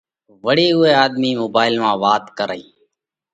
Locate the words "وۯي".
0.45-0.67